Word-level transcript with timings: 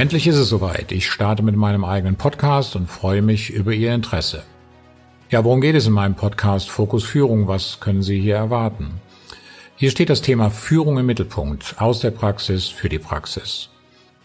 Endlich 0.00 0.26
ist 0.26 0.36
es 0.36 0.48
soweit. 0.48 0.92
Ich 0.92 1.10
starte 1.10 1.42
mit 1.42 1.56
meinem 1.56 1.84
eigenen 1.84 2.16
Podcast 2.16 2.74
und 2.74 2.88
freue 2.88 3.20
mich 3.20 3.50
über 3.50 3.72
Ihr 3.72 3.92
Interesse. 3.94 4.44
Ja, 5.28 5.44
worum 5.44 5.60
geht 5.60 5.74
es 5.74 5.86
in 5.86 5.92
meinem 5.92 6.14
Podcast 6.14 6.70
Fokus 6.70 7.04
Führung? 7.04 7.48
Was 7.48 7.80
können 7.80 8.00
Sie 8.00 8.18
hier 8.18 8.36
erwarten? 8.36 9.02
Hier 9.76 9.90
steht 9.90 10.08
das 10.08 10.22
Thema 10.22 10.48
Führung 10.48 10.96
im 10.96 11.04
Mittelpunkt, 11.04 11.74
aus 11.76 12.00
der 12.00 12.12
Praxis 12.12 12.66
für 12.66 12.88
die 12.88 12.98
Praxis. 12.98 13.68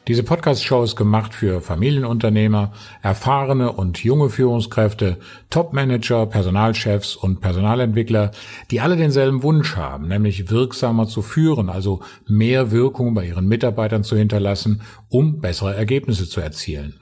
Diese 0.08 0.22
Podcast-Show 0.22 0.84
ist 0.84 0.95
gemacht 0.95 1.34
für 1.34 1.62
Familienunternehmer, 1.62 2.73
erfahrene 3.02 3.72
und 3.72 4.04
junge 4.04 4.30
Führungskräfte, 4.30 5.18
Top-Manager, 5.50 6.28
Personalchefs 6.28 7.16
und 7.16 7.41
Personalentwickler, 7.41 8.30
die 8.70 8.81
alle 8.81 8.98
denselben 8.98 9.41
Wunsch 9.41 9.76
haben, 9.76 10.08
nämlich 10.08 10.52
wirksamer 10.52 11.08
zu 11.08 11.23
führen, 11.23 11.72
also 11.72 12.02
mehr 12.28 12.70
Wirkung 12.70 13.16
bei 13.16 13.25
ihren 13.25 13.47
Mitarbeitern 13.47 14.03
zu 14.03 14.16
hinterlassen, 14.16 14.84
um 15.09 15.39
bessere 15.39 15.73
Ergebnisse 15.73 16.30
zu 16.30 16.40
erzielen. 16.40 17.00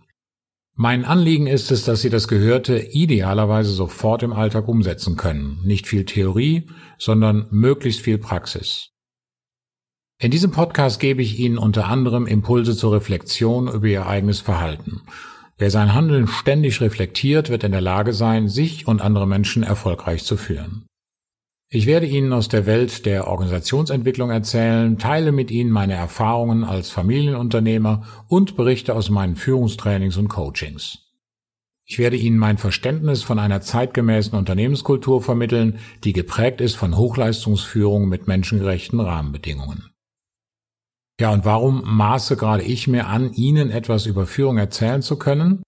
Mein 0.73 1.03
Anliegen 1.03 1.45
ist 1.45 1.71
es, 1.71 1.83
dass 1.83 2.01
Sie 2.01 2.09
das 2.09 2.29
Gehörte 2.29 2.79
idealerweise 2.79 3.73
sofort 3.73 4.23
im 4.23 4.31
Alltag 4.31 4.69
umsetzen 4.69 5.17
können. 5.17 5.59
Nicht 5.65 5.87
viel 5.87 6.05
Theorie, 6.05 6.69
sondern 6.97 7.47
möglichst 7.51 7.99
viel 7.99 8.17
Praxis. 8.17 8.92
In 10.19 10.31
diesem 10.31 10.51
Podcast 10.51 10.99
gebe 10.99 11.21
ich 11.21 11.39
Ihnen 11.39 11.57
unter 11.57 11.87
anderem 11.87 12.27
Impulse 12.27 12.75
zur 12.75 12.93
Reflexion 12.93 13.67
über 13.67 13.87
Ihr 13.87 14.07
eigenes 14.07 14.39
Verhalten. 14.39 15.01
Wer 15.57 15.69
sein 15.69 15.93
Handeln 15.93 16.27
ständig 16.27 16.81
reflektiert, 16.81 17.49
wird 17.49 17.63
in 17.63 17.71
der 17.71 17.81
Lage 17.81 18.13
sein, 18.13 18.47
sich 18.47 18.87
und 18.87 19.01
andere 19.01 19.27
Menschen 19.27 19.63
erfolgreich 19.63 20.23
zu 20.23 20.37
führen. 20.37 20.85
Ich 21.69 21.87
werde 21.87 22.05
Ihnen 22.05 22.33
aus 22.33 22.49
der 22.49 22.65
Welt 22.65 23.05
der 23.05 23.27
Organisationsentwicklung 23.27 24.29
erzählen, 24.29 24.99
teile 24.99 25.31
mit 25.31 25.51
Ihnen 25.51 25.71
meine 25.71 25.93
Erfahrungen 25.93 26.63
als 26.63 26.89
Familienunternehmer 26.89 28.03
und 28.27 28.55
berichte 28.55 28.93
aus 28.95 29.09
meinen 29.09 29.35
Führungstrainings 29.35 30.17
und 30.17 30.27
Coachings. 30.27 30.99
Ich 31.85 31.97
werde 31.97 32.15
Ihnen 32.15 32.37
mein 32.37 32.57
Verständnis 32.57 33.23
von 33.23 33.39
einer 33.39 33.61
zeitgemäßen 33.61 34.37
Unternehmenskultur 34.37 35.21
vermitteln, 35.21 35.79
die 36.03 36.13
geprägt 36.13 36.61
ist 36.61 36.75
von 36.75 36.95
Hochleistungsführung 36.95 38.07
mit 38.07 38.27
menschengerechten 38.27 38.99
Rahmenbedingungen. 38.99 39.92
Ja, 41.23 41.31
und 41.31 41.45
warum 41.45 41.83
maße 41.85 42.35
gerade 42.35 42.63
ich 42.63 42.89
mir 42.89 43.07
an, 43.07 43.31
Ihnen 43.31 43.71
etwas 43.71 44.07
über 44.07 44.27
Führung 44.27 44.57
erzählen 44.57 45.01
zu 45.01 45.15
können? 45.15 45.63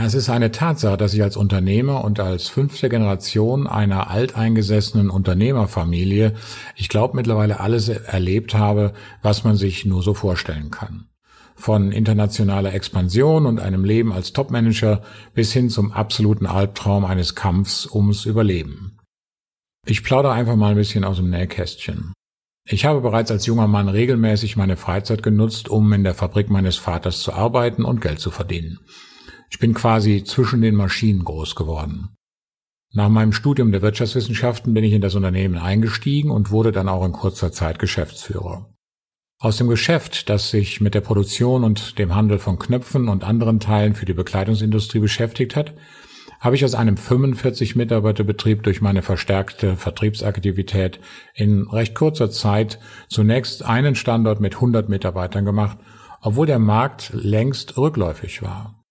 Es 0.00 0.14
ist 0.14 0.30
eine 0.30 0.52
Tatsache, 0.52 0.96
dass 0.96 1.14
ich 1.14 1.22
als 1.24 1.36
Unternehmer 1.36 2.04
und 2.04 2.20
als 2.20 2.46
fünfte 2.46 2.88
Generation 2.88 3.66
einer 3.66 4.08
alteingesessenen 4.08 5.10
Unternehmerfamilie, 5.10 6.34
ich 6.76 6.88
glaube 6.88 7.16
mittlerweile 7.16 7.58
alles 7.58 7.88
erlebt 7.88 8.54
habe, 8.54 8.92
was 9.20 9.42
man 9.42 9.56
sich 9.56 9.84
nur 9.84 10.04
so 10.04 10.14
vorstellen 10.14 10.70
kann. 10.70 11.08
Von 11.56 11.90
internationaler 11.90 12.72
Expansion 12.72 13.46
und 13.46 13.58
einem 13.58 13.82
Leben 13.82 14.12
als 14.12 14.32
Topmanager 14.32 15.02
bis 15.34 15.52
hin 15.52 15.70
zum 15.70 15.90
absoluten 15.90 16.46
Albtraum 16.46 17.04
eines 17.04 17.34
Kampfs 17.34 17.92
ums 17.92 18.26
Überleben. 18.26 18.96
Ich 19.86 20.04
plaudere 20.04 20.34
einfach 20.34 20.54
mal 20.54 20.70
ein 20.70 20.76
bisschen 20.76 21.02
aus 21.02 21.16
dem 21.16 21.30
Nähkästchen. 21.30 22.12
Ich 22.68 22.84
habe 22.84 23.00
bereits 23.00 23.30
als 23.30 23.46
junger 23.46 23.68
Mann 23.68 23.88
regelmäßig 23.88 24.56
meine 24.56 24.76
Freizeit 24.76 25.22
genutzt, 25.22 25.68
um 25.68 25.92
in 25.92 26.02
der 26.02 26.14
Fabrik 26.14 26.50
meines 26.50 26.76
Vaters 26.76 27.20
zu 27.20 27.32
arbeiten 27.32 27.84
und 27.84 28.00
Geld 28.00 28.18
zu 28.18 28.32
verdienen. 28.32 28.80
Ich 29.50 29.60
bin 29.60 29.72
quasi 29.72 30.24
zwischen 30.24 30.62
den 30.62 30.74
Maschinen 30.74 31.24
groß 31.24 31.54
geworden. 31.54 32.16
Nach 32.92 33.08
meinem 33.08 33.32
Studium 33.32 33.70
der 33.70 33.82
Wirtschaftswissenschaften 33.82 34.74
bin 34.74 34.82
ich 34.82 34.94
in 34.94 35.00
das 35.00 35.14
Unternehmen 35.14 35.58
eingestiegen 35.58 36.30
und 36.30 36.50
wurde 36.50 36.72
dann 36.72 36.88
auch 36.88 37.04
in 37.06 37.12
kurzer 37.12 37.52
Zeit 37.52 37.78
Geschäftsführer. 37.78 38.68
Aus 39.38 39.58
dem 39.58 39.68
Geschäft, 39.68 40.28
das 40.28 40.50
sich 40.50 40.80
mit 40.80 40.94
der 40.94 41.02
Produktion 41.02 41.62
und 41.62 42.00
dem 42.00 42.16
Handel 42.16 42.38
von 42.38 42.58
Knöpfen 42.58 43.08
und 43.08 43.22
anderen 43.22 43.60
Teilen 43.60 43.94
für 43.94 44.06
die 44.06 44.14
Bekleidungsindustrie 44.14 44.98
beschäftigt 44.98 45.54
hat, 45.54 45.74
habe 46.46 46.54
ich 46.54 46.64
aus 46.64 46.76
einem 46.76 46.96
45 46.96 47.74
Mitarbeiterbetrieb 47.74 48.62
durch 48.62 48.80
meine 48.80 49.02
verstärkte 49.02 49.76
Vertriebsaktivität 49.76 51.00
in 51.34 51.62
recht 51.62 51.96
kurzer 51.96 52.30
Zeit 52.30 52.78
zunächst 53.08 53.64
einen 53.64 53.96
Standort 53.96 54.38
mit 54.38 54.54
100 54.54 54.88
Mitarbeitern 54.88 55.44
gemacht, 55.44 55.76
obwohl 56.20 56.46
der 56.46 56.60
Markt 56.60 57.10
längst 57.12 57.76
rückläufig 57.76 58.42
war. 58.42 58.84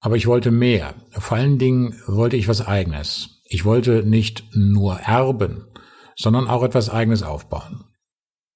Aber 0.00 0.16
ich 0.16 0.26
wollte 0.26 0.50
mehr. 0.50 0.92
Vor 1.12 1.38
allen 1.38 1.56
Dingen 1.56 1.98
wollte 2.06 2.36
ich 2.36 2.46
was 2.46 2.60
eigenes. 2.60 3.40
Ich 3.46 3.64
wollte 3.64 4.02
nicht 4.02 4.54
nur 4.54 4.98
erben, 4.98 5.68
sondern 6.14 6.46
auch 6.46 6.62
etwas 6.62 6.90
eigenes 6.90 7.22
aufbauen. 7.22 7.84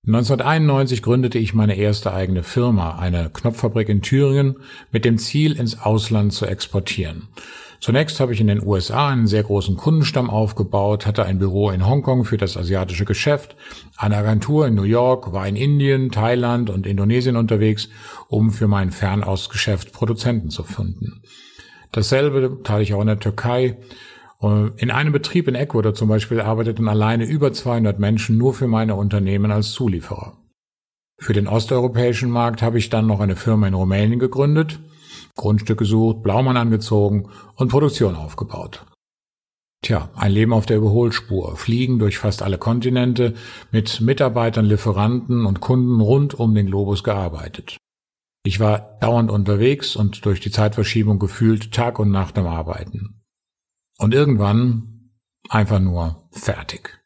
1991 0.07 1.03
gründete 1.03 1.39
ich 1.39 1.55
meine 1.55 1.77
erste 1.77 2.13
eigene 2.13 2.43
Firma, 2.43 2.99
eine 2.99 3.31
Knopffabrik 3.31 3.89
in 3.89 4.03
Thüringen, 4.03 4.59
mit 4.93 5.07
dem 5.07 5.17
Ziel, 5.17 5.59
ins 5.59 5.81
Ausland 5.81 6.35
zu 6.35 6.45
exportieren. 6.45 7.29
Zunächst 7.81 8.21
habe 8.21 8.33
ich 8.33 8.41
in 8.41 8.47
den 8.47 8.67
USA 8.67 9.09
einen 9.09 9.27
sehr 9.27 9.43
großen 9.43 9.77
Kundenstamm 9.77 10.31
aufgebaut, 10.31 11.07
hatte 11.07 11.25
ein 11.25 11.39
Büro 11.39 11.71
in 11.71 11.87
Hongkong 11.87 12.25
für 12.25 12.37
das 12.37 12.57
asiatische 12.57 13.05
Geschäft, 13.05 13.57
eine 13.97 14.17
Agentur 14.17 14.67
in 14.67 14.75
New 14.75 14.83
York, 14.83 15.33
war 15.33 15.47
in 15.47 15.57
Indien, 15.57 16.11
Thailand 16.11 16.71
und 16.71 16.87
Indonesien 16.87 17.37
unterwegs, 17.37 17.89
um 18.29 18.51
für 18.51 18.67
mein 18.67 18.91
Fernostgeschäft 18.91 19.93
Produzenten 19.93 20.51
zu 20.51 20.63
finden. 20.63 21.23
Dasselbe 21.93 22.59
tat 22.63 22.83
ich 22.83 22.95
auch 22.95 23.01
in 23.01 23.07
der 23.07 23.21
Türkei. 23.21 23.77
In 24.41 24.91
einem 24.91 25.13
Betrieb 25.13 25.49
in 25.49 25.55
Ecuador 25.55 25.95
zum 25.95 26.09
Beispiel 26.09 26.41
arbeiteten 26.41 26.89
alleine 26.89 27.25
über 27.25 27.53
200 27.53 27.99
Menschen 27.99 28.37
nur 28.37 28.53
für 28.53 28.67
meine 28.67 28.95
Unternehmen 28.95 29.51
als 29.51 29.73
Zulieferer. 29.73 30.37
Für 31.19 31.33
den 31.33 31.49
osteuropäischen 31.49 32.29
Markt 32.29 32.61
habe 32.61 32.77
ich 32.77 32.91
dann 32.91 33.07
noch 33.07 33.21
eine 33.21 33.37
Firma 33.37 33.67
in 33.67 33.73
Rumänien 33.73 34.19
gegründet, 34.19 34.79
Grundstück 35.37 35.79
gesucht, 35.79 36.23
Blaumann 36.23 36.57
angezogen 36.57 37.29
und 37.55 37.69
Produktion 37.69 38.17
aufgebaut. 38.17 38.85
Tja, 39.83 40.09
ein 40.17 40.33
Leben 40.33 40.53
auf 40.53 40.67
der 40.67 40.79
Überholspur, 40.79 41.57
fliegen 41.57 41.99
durch 41.99 42.19
fast 42.19 42.43
alle 42.43 42.59
Kontinente, 42.59 43.35
mit 43.71 44.01
Mitarbeitern, 44.01 44.65
Lieferanten 44.65 45.47
und 45.47 45.61
Kunden 45.61 46.01
rund 46.01 46.35
um 46.35 46.55
den 46.55 46.67
Globus 46.67 47.05
gearbeitet. 47.05 47.77
Ich 48.43 48.59
war 48.59 48.99
dauernd 49.01 49.31
unterwegs 49.31 49.95
und 49.95 50.25
durch 50.25 50.41
die 50.41 50.51
Zeitverschiebung 50.51 51.19
gefühlt 51.19 51.73
Tag 51.73 51.99
und 51.99 52.11
Nacht 52.11 52.39
am 52.39 52.47
Arbeiten. 52.47 53.23
Und 53.99 54.15
irgendwann 54.15 55.13
einfach 55.49 55.81
nur 55.81 56.29
fertig. 56.31 57.01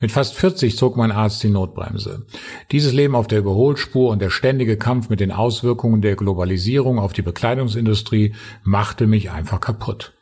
Mit 0.00 0.12
fast 0.12 0.36
40 0.36 0.76
zog 0.76 0.96
mein 0.96 1.10
Arzt 1.10 1.42
die 1.42 1.48
Notbremse. 1.48 2.24
Dieses 2.70 2.92
Leben 2.92 3.16
auf 3.16 3.26
der 3.26 3.40
Überholspur 3.40 4.10
und 4.10 4.22
der 4.22 4.30
ständige 4.30 4.76
Kampf 4.76 5.08
mit 5.08 5.18
den 5.18 5.32
Auswirkungen 5.32 6.02
der 6.02 6.14
Globalisierung 6.14 7.00
auf 7.00 7.12
die 7.12 7.22
Bekleidungsindustrie 7.22 8.34
machte 8.62 9.08
mich 9.08 9.32
einfach 9.32 9.58
kaputt. 9.60 10.12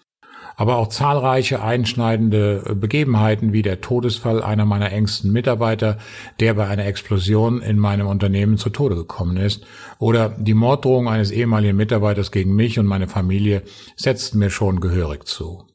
Aber 0.58 0.76
auch 0.76 0.88
zahlreiche 0.88 1.62
einschneidende 1.62 2.74
Begebenheiten 2.80 3.52
wie 3.52 3.60
der 3.60 3.82
Todesfall 3.82 4.42
einer 4.42 4.64
meiner 4.64 4.90
engsten 4.90 5.30
Mitarbeiter, 5.30 5.98
der 6.40 6.54
bei 6.54 6.66
einer 6.66 6.86
Explosion 6.86 7.60
in 7.60 7.78
meinem 7.78 8.06
Unternehmen 8.06 8.56
zu 8.56 8.70
Tode 8.70 8.94
gekommen 8.94 9.36
ist, 9.36 9.66
oder 9.98 10.30
die 10.30 10.54
Morddrohung 10.54 11.10
eines 11.10 11.30
ehemaligen 11.30 11.76
Mitarbeiters 11.76 12.32
gegen 12.32 12.54
mich 12.54 12.78
und 12.78 12.86
meine 12.86 13.08
Familie 13.08 13.62
setzten 13.96 14.38
mir 14.38 14.48
schon 14.48 14.80
gehörig 14.80 15.26
zu. 15.26 15.66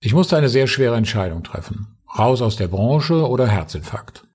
Ich 0.00 0.14
musste 0.14 0.36
eine 0.36 0.48
sehr 0.48 0.68
schwere 0.68 0.94
Entscheidung 0.94 1.42
treffen. 1.42 1.99
Raus 2.18 2.42
aus 2.42 2.56
der 2.56 2.68
Branche 2.68 3.28
oder 3.28 3.46
Herzinfarkt. 3.46 4.26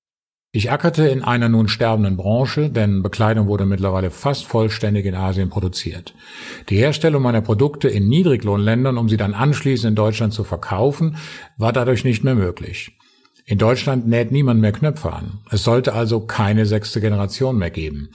Ich 0.52 0.72
ackerte 0.72 1.06
in 1.10 1.22
einer 1.22 1.50
nun 1.50 1.68
sterbenden 1.68 2.16
Branche, 2.16 2.70
denn 2.70 3.04
Bekleidung 3.04 3.48
wurde 3.48 3.66
mittlerweile 3.66 4.10
fast 4.10 4.46
vollständig 4.46 5.06
in 5.06 5.14
Asien 5.14 5.50
produziert. 5.50 6.16
Die 6.70 6.78
Herstellung 6.78 7.22
meiner 7.22 7.42
Produkte 7.42 7.90
in 7.90 8.08
Niedriglohnländern, 8.08 8.98
um 8.98 9.10
sie 9.10 9.18
dann 9.18 9.34
anschließend 9.34 9.90
in 9.90 9.96
Deutschland 9.96 10.34
zu 10.34 10.46
verkaufen, 10.46 11.18
war 11.58 11.74
dadurch 11.74 12.06
nicht 12.06 12.24
mehr 12.24 12.36
möglich. 12.36 12.98
In 13.46 13.58
Deutschland 13.58 14.08
näht 14.08 14.32
niemand 14.32 14.62
mehr 14.62 14.72
Knöpfe 14.72 15.12
an. 15.12 15.40
Es 15.52 15.66
sollte 15.66 15.92
also 15.92 16.22
keine 16.22 16.66
sechste 16.66 17.02
Generation 17.02 17.58
mehr 17.58 17.70
geben. 17.70 18.12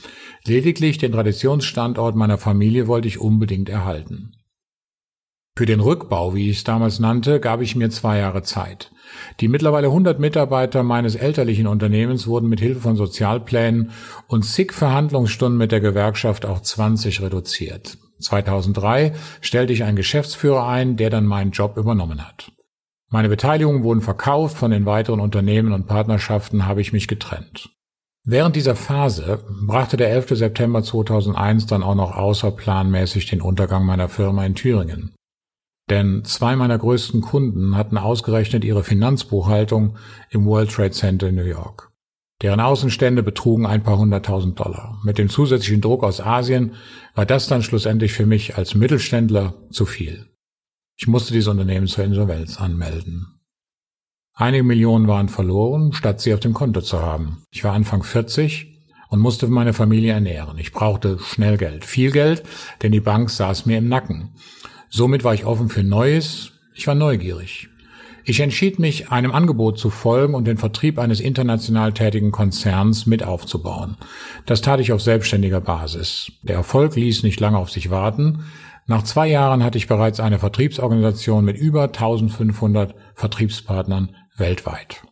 Lediglich 0.47 0.97
den 0.97 1.13
Traditionsstandort 1.13 2.17
meiner 2.17 2.39
Familie 2.39 2.87
wollte 2.87 3.07
ich 3.07 3.21
unbedingt 3.21 3.69
erhalten. 3.69 4.33
Für 5.57 5.67
den 5.67 5.81
Rückbau, 5.81 6.35
wie 6.35 6.49
ich 6.49 6.57
es 6.57 6.65
damals 6.65 7.01
nannte, 7.01 7.39
gab 7.39 7.61
ich 7.61 7.77
mir 7.77 7.91
zwei 7.91 8.17
Jahre 8.17 8.43
Zeit. 8.43 8.91
Die 9.41 9.49
mittlerweile 9.49 9.89
100 9.89 10.19
Mitarbeiter 10.19 10.83
meines 10.83 11.15
elterlichen 11.15 11.67
Unternehmens 11.67 12.27
wurden 12.27 12.49
mit 12.49 12.61
Hilfe 12.61 12.81
von 12.81 12.97
Sozialplänen 12.97 13.91
und 14.27 14.45
zig 14.45 14.73
Verhandlungsstunden 14.73 15.59
mit 15.59 15.73
der 15.73 15.81
Gewerkschaft 15.81 16.47
auf 16.47 16.63
20 16.63 17.23
reduziert. 17.23 17.99
2003 18.21 19.13
stellte 19.41 19.73
ich 19.73 19.85
einen 19.85 19.97
Geschäftsführer 19.97 20.67
ein, 20.67 20.97
der 20.97 21.11
dann 21.11 21.27
meinen 21.27 21.53
Job 21.53 21.77
übernommen 21.77 22.27
hat. 22.27 22.53
Meine 23.09 23.29
Beteiligungen 23.29 23.83
wurden 23.83 24.03
verkauft, 24.03 24.57
von 24.57 24.71
den 24.71 24.87
weiteren 24.87 25.21
Unternehmen 25.21 25.73
und 25.73 25.89
Partnerschaften 25.89 26.67
habe 26.67 26.81
ich 26.81 26.93
mich 26.93 27.09
getrennt. 27.09 27.71
Während 28.23 28.55
dieser 28.55 28.77
Phase 28.77 29.43
brachte 29.67 29.97
der 29.97 30.11
11. 30.11 30.39
September 30.39 30.83
2001 30.83 31.67
dann 31.67 31.83
auch 31.83 31.95
noch 31.95 32.15
außerplanmäßig 32.15 33.27
den 33.27 33.41
Untergang 33.41 33.85
meiner 33.85 34.09
Firma 34.09 34.45
in 34.45 34.55
Thüringen. 34.55 35.13
Denn 35.91 36.25
zwei 36.25 36.55
meiner 36.55 36.79
größten 36.79 37.21
Kunden 37.21 37.77
hatten 37.77 37.99
ausgerechnet 37.99 38.65
ihre 38.65 38.85
Finanzbuchhaltung 38.85 39.97
im 40.31 40.47
World 40.47 40.71
Trade 40.71 40.93
Center 40.93 41.29
in 41.29 41.35
New 41.35 41.43
York. 41.43 41.91
Deren 42.43 42.61
Außenstände 42.61 43.23
betrugen 43.23 43.67
ein 43.67 43.83
paar 43.83 43.99
hunderttausend 43.99 44.59
Dollar. 44.59 44.99
Mit 45.05 45.19
dem 45.19 45.29
zusätzlichen 45.29 45.83
Druck 45.83 46.05
aus 46.05 46.21
Asien 46.21 46.73
war 47.15 47.27
das 47.27 47.49
dann 47.49 47.63
schlussendlich 47.63 48.13
für 48.13 48.25
mich 48.25 48.57
als 48.57 48.75
Mittelständler 48.75 49.55
zu 49.71 49.85
viel. 49.85 50.27
Ich 50.97 51.07
musste 51.07 51.33
dieses 51.33 51.49
Unternehmen 51.49 51.87
zur 51.87 52.05
Insolvenz 52.05 52.59
anmelden. 52.59 53.41
Einige 54.33 54.63
Millionen 54.63 55.07
waren 55.07 55.29
verloren, 55.29 55.93
statt 55.93 56.21
sie 56.21 56.33
auf 56.33 56.41
dem 56.41 56.55
Konto 56.55 56.81
zu 56.81 57.01
haben. 57.03 57.43
Ich 57.51 57.65
war 57.65 57.75
Anfang 57.75 58.03
40 58.03 58.69
und 59.11 59.19
musste 59.19 59.49
meine 59.49 59.75
Familie 59.75 60.13
ernähren. 60.13 60.57
Ich 60.57 60.73
brauchte 60.73 61.19
schnell 61.19 61.59
Geld, 61.59 61.85
viel 61.85 62.11
Geld, 62.11 62.45
denn 62.81 62.93
die 62.93 63.01
Bank 63.01 63.29
saß 63.29 63.67
mir 63.67 63.79
im 63.79 63.89
Nacken. 63.89 64.31
Somit 64.91 65.23
war 65.23 65.35
ich 65.35 65.47
offen 65.47 65.69
für 65.69 65.85
Neues, 65.85 66.53
ich 66.75 66.89
war 66.89 66.97
neugierig. 66.97 67.69
Ich 68.25 68.41
entschied 68.41 68.79
mich, 68.79 69.11
einem 69.11 69.31
Angebot 69.31 69.79
zu 69.79 69.89
folgen 69.89 70.35
und 70.35 70.47
den 70.47 70.59
Vertrieb 70.59 70.99
eines 70.99 71.21
international 71.21 71.93
tätigen 71.93 72.33
Konzerns 72.33 73.07
mit 73.07 73.23
aufzubauen. 73.23 73.97
Das 74.47 74.61
tat 74.61 74.81
ich 74.81 74.93
auf 74.93 75.01
selbstständiger 75.01 75.61
Basis. 75.61 76.33
Der 76.43 76.57
Erfolg 76.57 76.97
ließ 76.97 77.23
nicht 77.23 77.41
lange 77.41 77.59
auf 77.59 77.71
sich 77.71 77.91
warten. 77.91 78.45
Nach 78.87 79.05
zwei 79.05 79.29
Jahren 79.29 79.63
hatte 79.63 79.79
ich 79.79 79.87
bereits 79.87 80.19
eine 80.19 80.41
Vertriebsorganisation 80.41 81.45
mit 81.45 81.57
über 81.57 81.85
1500 81.85 82.95
Vertriebspartnern 83.15 84.17
weltweit. 84.37 85.03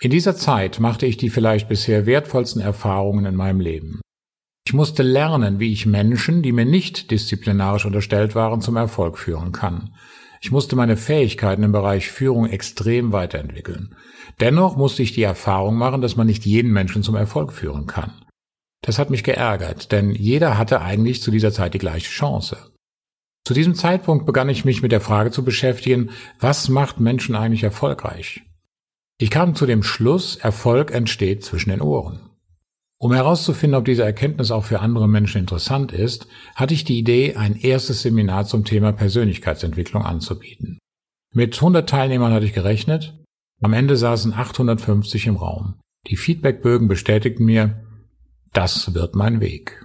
In 0.00 0.10
dieser 0.10 0.36
Zeit 0.36 0.80
machte 0.80 1.06
ich 1.06 1.16
die 1.16 1.30
vielleicht 1.30 1.68
bisher 1.68 2.04
wertvollsten 2.04 2.60
Erfahrungen 2.60 3.26
in 3.26 3.36
meinem 3.36 3.60
Leben. 3.60 4.00
Ich 4.66 4.72
musste 4.72 5.02
lernen, 5.02 5.60
wie 5.60 5.72
ich 5.72 5.84
Menschen, 5.84 6.42
die 6.42 6.52
mir 6.52 6.64
nicht 6.64 7.10
disziplinarisch 7.10 7.84
unterstellt 7.84 8.34
waren, 8.34 8.62
zum 8.62 8.76
Erfolg 8.76 9.18
führen 9.18 9.52
kann. 9.52 9.94
Ich 10.40 10.50
musste 10.50 10.74
meine 10.74 10.96
Fähigkeiten 10.96 11.62
im 11.62 11.72
Bereich 11.72 12.10
Führung 12.10 12.46
extrem 12.46 13.12
weiterentwickeln. 13.12 13.94
Dennoch 14.40 14.76
musste 14.76 15.02
ich 15.02 15.12
die 15.12 15.22
Erfahrung 15.22 15.76
machen, 15.76 16.00
dass 16.00 16.16
man 16.16 16.26
nicht 16.26 16.46
jeden 16.46 16.72
Menschen 16.72 17.02
zum 17.02 17.14
Erfolg 17.14 17.52
führen 17.52 17.86
kann. 17.86 18.12
Das 18.82 18.98
hat 18.98 19.10
mich 19.10 19.22
geärgert, 19.24 19.92
denn 19.92 20.10
jeder 20.14 20.58
hatte 20.58 20.80
eigentlich 20.80 21.22
zu 21.22 21.30
dieser 21.30 21.52
Zeit 21.52 21.74
die 21.74 21.78
gleiche 21.78 22.10
Chance. 22.10 22.56
Zu 23.46 23.54
diesem 23.54 23.74
Zeitpunkt 23.74 24.24
begann 24.24 24.48
ich 24.48 24.64
mich 24.64 24.82
mit 24.82 24.92
der 24.92 25.00
Frage 25.00 25.30
zu 25.30 25.44
beschäftigen, 25.44 26.10
was 26.40 26.70
macht 26.70 27.00
Menschen 27.00 27.34
eigentlich 27.34 27.62
erfolgreich? 27.62 28.42
Ich 29.18 29.30
kam 29.30 29.54
zu 29.54 29.66
dem 29.66 29.82
Schluss, 29.82 30.36
Erfolg 30.36 30.90
entsteht 30.90 31.44
zwischen 31.44 31.70
den 31.70 31.82
Ohren. 31.82 32.33
Um 33.04 33.12
herauszufinden, 33.12 33.78
ob 33.78 33.84
diese 33.84 34.02
Erkenntnis 34.02 34.50
auch 34.50 34.64
für 34.64 34.80
andere 34.80 35.06
Menschen 35.06 35.42
interessant 35.42 35.92
ist, 35.92 36.26
hatte 36.54 36.72
ich 36.72 36.84
die 36.84 36.98
Idee, 36.98 37.36
ein 37.36 37.54
erstes 37.54 38.00
Seminar 38.00 38.46
zum 38.46 38.64
Thema 38.64 38.92
Persönlichkeitsentwicklung 38.92 40.02
anzubieten. 40.02 40.78
Mit 41.34 41.54
100 41.54 41.86
Teilnehmern 41.86 42.32
hatte 42.32 42.46
ich 42.46 42.54
gerechnet. 42.54 43.22
Am 43.60 43.74
Ende 43.74 43.98
saßen 43.98 44.32
850 44.32 45.26
im 45.26 45.36
Raum. 45.36 45.74
Die 46.06 46.16
Feedbackbögen 46.16 46.88
bestätigten 46.88 47.44
mir, 47.44 47.84
das 48.54 48.94
wird 48.94 49.14
mein 49.14 49.42
Weg. 49.42 49.84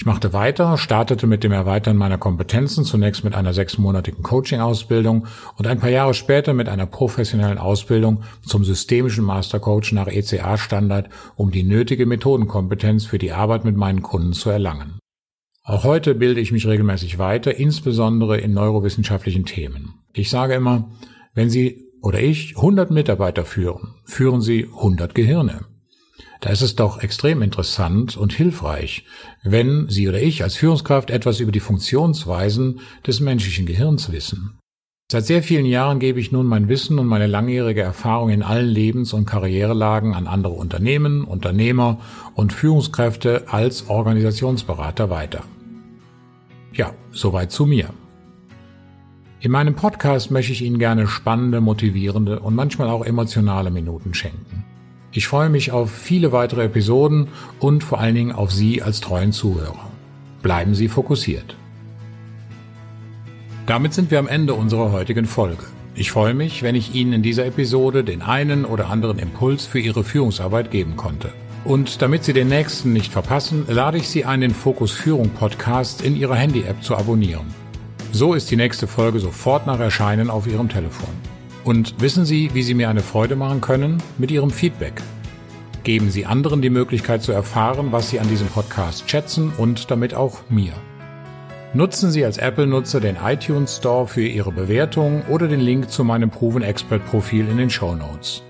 Ich 0.00 0.06
machte 0.06 0.32
weiter, 0.32 0.78
startete 0.78 1.26
mit 1.26 1.44
dem 1.44 1.52
Erweitern 1.52 1.98
meiner 1.98 2.16
Kompetenzen, 2.16 2.86
zunächst 2.86 3.22
mit 3.22 3.34
einer 3.34 3.52
sechsmonatigen 3.52 4.22
Coaching-Ausbildung 4.22 5.26
und 5.58 5.66
ein 5.66 5.78
paar 5.78 5.90
Jahre 5.90 6.14
später 6.14 6.54
mit 6.54 6.70
einer 6.70 6.86
professionellen 6.86 7.58
Ausbildung 7.58 8.22
zum 8.40 8.64
systemischen 8.64 9.24
Mastercoach 9.24 9.92
nach 9.92 10.06
ECA-Standard, 10.06 11.10
um 11.36 11.50
die 11.50 11.64
nötige 11.64 12.06
Methodenkompetenz 12.06 13.04
für 13.04 13.18
die 13.18 13.32
Arbeit 13.32 13.66
mit 13.66 13.76
meinen 13.76 14.00
Kunden 14.00 14.32
zu 14.32 14.48
erlangen. 14.48 14.98
Auch 15.64 15.84
heute 15.84 16.14
bilde 16.14 16.40
ich 16.40 16.50
mich 16.50 16.66
regelmäßig 16.66 17.18
weiter, 17.18 17.54
insbesondere 17.54 18.38
in 18.38 18.54
neurowissenschaftlichen 18.54 19.44
Themen. 19.44 19.96
Ich 20.14 20.30
sage 20.30 20.54
immer, 20.54 20.90
wenn 21.34 21.50
Sie 21.50 21.90
oder 22.00 22.20
ich 22.20 22.56
100 22.56 22.90
Mitarbeiter 22.90 23.44
führen, 23.44 23.96
führen 24.04 24.40
Sie 24.40 24.64
100 24.64 25.14
Gehirne. 25.14 25.66
Da 26.40 26.48
ist 26.48 26.62
es 26.62 26.74
doch 26.74 27.02
extrem 27.02 27.42
interessant 27.42 28.16
und 28.16 28.32
hilfreich, 28.32 29.04
wenn 29.42 29.88
Sie 29.88 30.08
oder 30.08 30.22
ich 30.22 30.42
als 30.42 30.56
Führungskraft 30.56 31.10
etwas 31.10 31.38
über 31.38 31.52
die 31.52 31.60
Funktionsweisen 31.60 32.80
des 33.06 33.20
menschlichen 33.20 33.66
Gehirns 33.66 34.10
wissen. 34.10 34.58
Seit 35.12 35.26
sehr 35.26 35.42
vielen 35.42 35.66
Jahren 35.66 35.98
gebe 35.98 36.20
ich 36.20 36.32
nun 36.32 36.46
mein 36.46 36.68
Wissen 36.68 36.98
und 36.98 37.08
meine 37.08 37.26
langjährige 37.26 37.82
Erfahrung 37.82 38.30
in 38.30 38.42
allen 38.42 38.68
Lebens- 38.68 39.12
und 39.12 39.26
Karrierelagen 39.26 40.14
an 40.14 40.26
andere 40.26 40.54
Unternehmen, 40.54 41.24
Unternehmer 41.24 41.98
und 42.34 42.52
Führungskräfte 42.52 43.46
als 43.48 43.88
Organisationsberater 43.88 45.10
weiter. 45.10 45.42
Ja, 46.72 46.94
soweit 47.10 47.50
zu 47.50 47.66
mir. 47.66 47.90
In 49.40 49.50
meinem 49.50 49.74
Podcast 49.74 50.30
möchte 50.30 50.52
ich 50.52 50.62
Ihnen 50.62 50.78
gerne 50.78 51.06
spannende, 51.06 51.60
motivierende 51.60 52.40
und 52.40 52.54
manchmal 52.54 52.88
auch 52.88 53.04
emotionale 53.04 53.70
Minuten 53.70 54.14
schenken. 54.14 54.64
Ich 55.12 55.26
freue 55.26 55.48
mich 55.48 55.72
auf 55.72 55.90
viele 55.90 56.30
weitere 56.30 56.64
Episoden 56.64 57.28
und 57.58 57.82
vor 57.82 57.98
allen 57.98 58.14
Dingen 58.14 58.32
auf 58.32 58.52
Sie 58.52 58.80
als 58.80 59.00
treuen 59.00 59.32
Zuhörer. 59.32 59.90
Bleiben 60.40 60.74
Sie 60.74 60.86
fokussiert. 60.86 61.56
Damit 63.66 63.92
sind 63.92 64.12
wir 64.12 64.20
am 64.20 64.28
Ende 64.28 64.54
unserer 64.54 64.92
heutigen 64.92 65.26
Folge. 65.26 65.64
Ich 65.96 66.12
freue 66.12 66.34
mich, 66.34 66.62
wenn 66.62 66.76
ich 66.76 66.94
Ihnen 66.94 67.12
in 67.12 67.22
dieser 67.22 67.44
Episode 67.44 68.04
den 68.04 68.22
einen 68.22 68.64
oder 68.64 68.88
anderen 68.88 69.18
Impuls 69.18 69.66
für 69.66 69.80
Ihre 69.80 70.04
Führungsarbeit 70.04 70.70
geben 70.70 70.96
konnte. 70.96 71.32
Und 71.64 72.00
damit 72.02 72.22
Sie 72.24 72.32
den 72.32 72.48
nächsten 72.48 72.92
nicht 72.92 73.12
verpassen, 73.12 73.64
lade 73.68 73.98
ich 73.98 74.08
Sie 74.08 74.24
ein, 74.24 74.40
den 74.40 74.54
Fokus 74.54 74.92
Führung 74.92 75.30
Podcast 75.30 76.02
in 76.02 76.16
Ihrer 76.16 76.36
Handy-App 76.36 76.82
zu 76.82 76.96
abonnieren. 76.96 77.46
So 78.12 78.34
ist 78.34 78.50
die 78.50 78.56
nächste 78.56 78.86
Folge 78.86 79.18
sofort 79.18 79.66
nach 79.66 79.80
Erscheinen 79.80 80.30
auf 80.30 80.46
Ihrem 80.46 80.68
Telefon. 80.68 81.29
Und 81.64 82.00
wissen 82.00 82.24
Sie, 82.24 82.50
wie 82.54 82.62
Sie 82.62 82.74
mir 82.74 82.88
eine 82.88 83.02
Freude 83.02 83.36
machen 83.36 83.60
können? 83.60 84.02
Mit 84.18 84.30
Ihrem 84.30 84.50
Feedback. 84.50 85.02
Geben 85.82 86.10
Sie 86.10 86.26
anderen 86.26 86.62
die 86.62 86.70
Möglichkeit 86.70 87.22
zu 87.22 87.32
erfahren, 87.32 87.88
was 87.90 88.10
Sie 88.10 88.20
an 88.20 88.28
diesem 88.28 88.48
Podcast 88.48 89.10
schätzen 89.10 89.52
und 89.56 89.90
damit 89.90 90.14
auch 90.14 90.40
mir. 90.48 90.72
Nutzen 91.72 92.10
Sie 92.10 92.24
als 92.24 92.38
Apple-Nutzer 92.38 93.00
den 93.00 93.16
iTunes 93.16 93.76
Store 93.76 94.06
für 94.06 94.26
Ihre 94.26 94.52
Bewertung 94.52 95.22
oder 95.28 95.46
den 95.46 95.60
Link 95.60 95.90
zu 95.90 96.02
meinem 96.02 96.30
Proven 96.30 96.62
Expert 96.62 97.04
Profil 97.06 97.48
in 97.48 97.58
den 97.58 97.70
Show 97.70 97.94
Notes. 97.94 98.42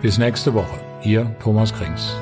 Bis 0.00 0.16
nächste 0.16 0.54
Woche. 0.54 0.78
Ihr 1.02 1.34
Thomas 1.40 1.74
Krings. 1.74 2.14